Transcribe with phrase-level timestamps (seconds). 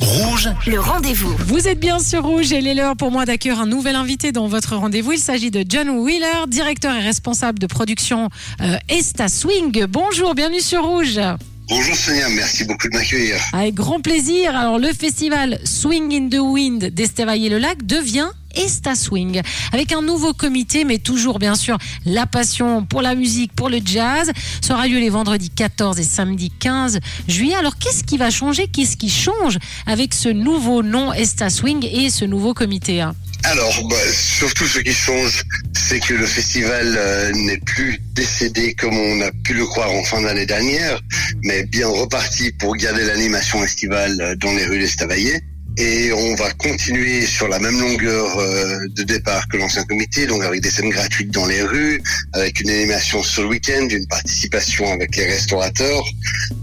[0.00, 1.34] Rouge, Le rendez-vous.
[1.46, 4.32] Vous êtes bien sur Rouge et il est l'heure pour moi d'accueillir un nouvel invité
[4.32, 5.12] dans votre rendez-vous.
[5.12, 8.30] Il s'agit de John Wheeler, directeur et responsable de production
[8.60, 9.86] euh, Esta Swing.
[9.86, 11.20] Bonjour, bienvenue sur Rouge.
[11.68, 13.40] Bonjour Sonia, merci beaucoup de m'accueillir.
[13.52, 14.54] Avec grand plaisir.
[14.54, 19.42] Alors le festival Swing in the Wind d'Estavayer-le-Lac devient Esta Swing
[19.72, 23.80] avec un nouveau comité, mais toujours bien sûr la passion pour la musique, pour le
[23.84, 24.30] jazz.
[24.60, 27.56] Ça aura lieu les vendredis 14 et samedi 15 juillet.
[27.56, 28.68] Alors qu'est-ce qui va changer?
[28.68, 33.16] Qu'est-ce qui change avec ce nouveau nom Esta Swing et ce nouveau comité hein?
[33.44, 38.98] Alors, bah, surtout ce qui change, c'est que le festival euh, n'est plus décédé comme
[38.98, 40.98] on a pu le croire en fin d'année dernière,
[41.46, 45.40] mais bien reparti pour garder l'animation estivale euh, dans les rues d'Estavayer.
[45.78, 50.42] Et on va continuer sur la même longueur euh, de départ que l'ancien comité, donc
[50.42, 54.90] avec des scènes gratuites dans les rues, avec une animation sur le week-end, une participation
[54.90, 56.02] avec les restaurateurs.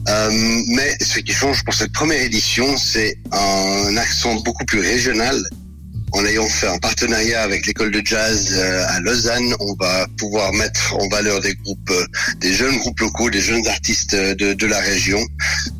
[0.09, 0.29] Euh,
[0.67, 5.41] mais ce qui change pour cette première édition, c'est un accent beaucoup plus régional.
[6.15, 10.53] En ayant fait un partenariat avec l'école de jazz euh, à Lausanne, on va pouvoir
[10.53, 12.05] mettre en valeur des groupes, euh,
[12.37, 15.19] des jeunes groupes locaux, des jeunes artistes euh, de, de la région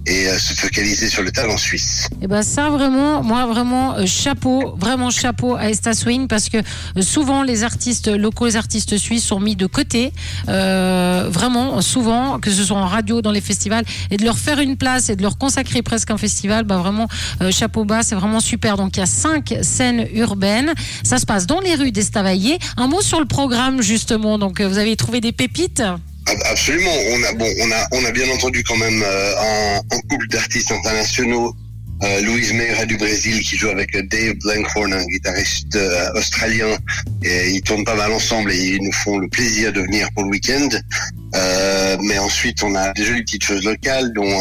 [0.06, 2.10] et euh, se focaliser sur le talent suisse.
[2.22, 6.58] Et ben ça vraiment, moi vraiment euh, chapeau, vraiment chapeau à Esta Swing parce que
[6.58, 10.12] euh, souvent les artistes locaux, les artistes suisses sont mis de côté,
[10.50, 14.60] euh, vraiment souvent que ce soit en radio, dans les festivals, et de leur faire
[14.60, 17.08] une place et de leur consacrer presque un festival, bah vraiment
[17.42, 18.78] euh, chapeau bas, c'est vraiment super.
[18.78, 22.60] Donc il y a cinq scènes urbaines, ça se passe dans les rues d'Estavayer.
[22.78, 25.84] Un mot sur le programme justement, donc vous avez trouvé des pépites?
[26.28, 26.96] Ab- Absolument.
[27.12, 30.28] On a bon, on a on a bien entendu quand même euh, un, un couple
[30.30, 31.54] d'artistes internationaux.
[32.02, 36.76] Euh, Louise Meira du Brésil qui joue avec euh, Dave Blankhorn, un guitariste euh, australien.
[37.24, 40.24] Et ils tournent pas mal ensemble et ils nous font le plaisir de venir pour
[40.24, 40.68] le week-end.
[41.36, 44.38] Euh, mais ensuite, on a des jolies petites choses locales, dont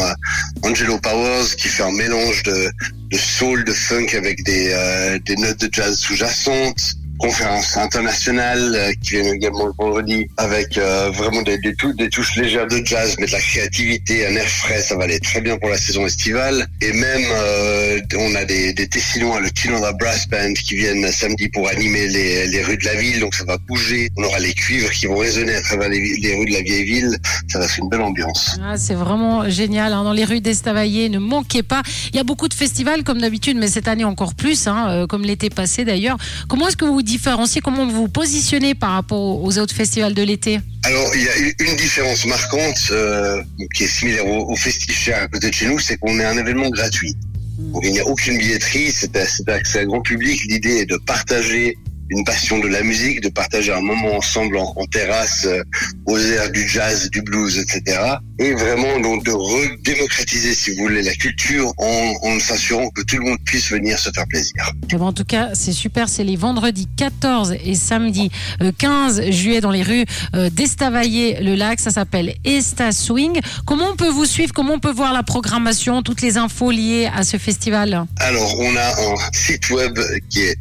[0.63, 2.69] Angelo Powers qui fait un mélange de,
[3.11, 6.95] de soul, de funk avec des, des notes de jazz sous-jacentes
[7.27, 12.09] conférence internationale euh, qui vient également le vendredi avec euh, vraiment des, des, tou- des
[12.09, 15.39] touches légères de jazz mais de la créativité, un air frais, ça va aller très
[15.39, 19.93] bien pour la saison estivale et même euh, on a des, des Tessinois, le Kinanda
[19.93, 23.57] Brass Band qui viennent samedi pour animer les, rues de la ville donc ça va
[23.57, 26.83] bouger, on aura les cuivres qui vont résonner à travers les, rues de la vieille
[26.83, 27.17] ville,
[27.47, 28.57] ça va faire une belle ambiance.
[28.63, 29.93] Ah, c'est vraiment génial.
[29.93, 30.03] hein.
[30.03, 31.81] Dans les rues d'Estavayer, ne manquez pas.
[32.11, 35.23] Il y a beaucoup de festivals comme d'habitude, mais cette année encore plus, hein, comme
[35.23, 36.17] l'été passé d'ailleurs.
[36.47, 40.13] Comment est-ce que vous vous différenciez Comment vous vous positionnez par rapport aux autres festivals
[40.15, 43.41] de l'été Alors, il y a une- différence marquante euh,
[43.75, 46.37] qui est similaire au, au Festicher à côté de chez nous, c'est qu'on est un
[46.37, 47.13] événement gratuit.
[47.59, 50.39] Donc, il n'y a aucune billetterie, c'est c'est accès à grand public.
[50.49, 51.77] L'idée est de partager
[52.13, 55.63] une passion de la musique, de partager un moment ensemble en, en terrasse, euh,
[56.05, 57.99] aux airs du jazz, du blues, etc.
[58.39, 63.17] Et vraiment donc de redémocratiser, si vous voulez, la culture en, en s'assurant que tout
[63.17, 64.53] le monde puisse venir se faire plaisir.
[64.91, 66.07] Eh ben, en tout cas, c'est super.
[66.07, 68.29] C'est les vendredis 14 et samedi
[68.61, 71.79] euh, 15 juillet dans les rues euh, d'Estavayer-le-Lac.
[71.79, 73.39] Ça s'appelle Esta Swing.
[73.65, 74.53] Comment on peut vous suivre?
[74.53, 78.05] Comment on peut voir la programmation, toutes les infos liées à ce festival?
[78.19, 79.97] Alors, on a un site web
[80.29, 80.57] qui est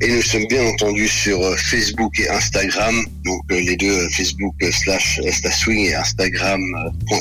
[0.00, 4.08] Et nous sommes bien entendu sur euh, Facebook et Instagram, donc euh, les deux, euh,
[4.10, 6.60] Facebook slash estaswing et Instagram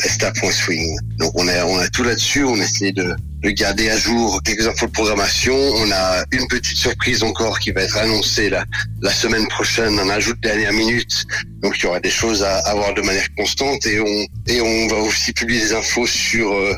[0.03, 0.97] esta.swing.
[1.19, 4.67] Donc on a, on a tout là-dessus, on essaie de, de garder à jour quelques
[4.67, 5.55] infos de programmation.
[5.55, 8.65] On a une petite surprise encore qui va être annoncée la,
[9.01, 11.25] la semaine prochaine, un ajout de dernière minute.
[11.61, 14.87] Donc il y aura des choses à avoir de manière constante et on, et on
[14.87, 16.75] va aussi publier des infos sur euh,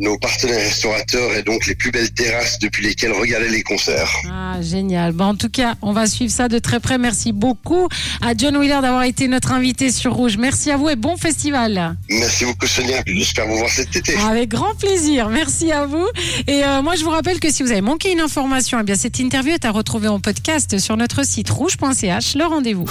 [0.00, 4.10] nos partenaires restaurateurs et donc les plus belles terrasses depuis lesquelles regarder les concerts.
[4.30, 5.12] Ah, génial.
[5.12, 6.98] Bon, en tout cas, on va suivre ça de très près.
[6.98, 7.88] Merci beaucoup
[8.22, 10.36] à John Wheeler d'avoir été notre invité sur Rouge.
[10.38, 11.96] Merci à vous et bon festival.
[12.08, 14.16] Merci beaucoup Sonia, j'espère vous voir cet été.
[14.16, 15.28] Avec grand plaisir.
[15.28, 16.06] Merci à vous.
[16.46, 18.94] Et euh, moi, je vous rappelle que si vous avez manqué une information, eh bien,
[18.94, 22.34] cette interview est à retrouver en podcast sur notre site rouge.ch.
[22.34, 22.86] Le rendez-vous.